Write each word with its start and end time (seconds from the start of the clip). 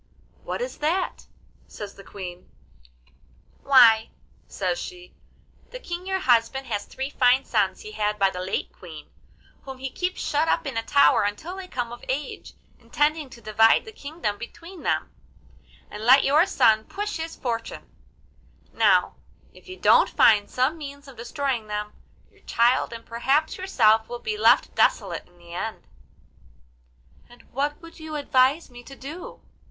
'What 0.41 0.61
is 0.63 0.77
that?' 0.79 1.27
says 1.67 1.93
the 1.93 2.03
Queen. 2.03 2.49
'Why,' 3.61 4.09
says 4.47 4.79
she, 4.79 5.13
'the 5.69 5.77
King 5.77 6.07
your 6.07 6.17
husband 6.17 6.65
has 6.65 6.85
three 6.85 7.11
fine 7.11 7.45
sons 7.45 7.81
he 7.81 7.91
had 7.91 8.17
by 8.17 8.31
the 8.31 8.39
late 8.41 8.73
Queen, 8.73 9.11
whom 9.61 9.77
he 9.77 9.91
keeps 9.91 10.19
shut 10.19 10.47
up 10.47 10.65
in 10.65 10.75
a 10.75 10.81
tower 10.81 11.21
until 11.21 11.55
they 11.55 11.67
come 11.67 11.91
of 11.91 12.03
age, 12.09 12.55
intending 12.79 13.29
to 13.29 13.41
divide 13.41 13.85
the 13.85 13.91
kingdom 13.91 14.39
between 14.39 14.81
them, 14.81 15.11
and 15.91 16.01
let 16.03 16.23
your 16.23 16.47
son 16.47 16.83
push 16.85 17.17
his 17.17 17.35
fortune; 17.35 17.87
now, 18.73 19.17
if 19.53 19.67
you 19.69 19.77
don't 19.77 20.09
find 20.09 20.49
some 20.49 20.79
means 20.79 21.07
of 21.07 21.15
destroying 21.15 21.67
them; 21.67 21.93
your 22.31 22.41
child 22.45 22.91
and 22.91 23.05
perhaps 23.05 23.55
yourself 23.55 24.09
will 24.09 24.17
be 24.17 24.35
left 24.35 24.73
desolate 24.73 25.27
in 25.27 25.37
the 25.37 25.53
end.' 25.53 25.87
'And 27.29 27.43
what 27.51 27.79
would 27.83 27.99
you 27.99 28.15
advise 28.15 28.71
me 28.71 28.81
to 28.85 28.95
do? 28.95 29.43